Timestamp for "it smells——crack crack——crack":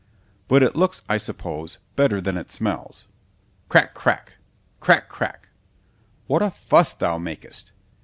2.35-5.07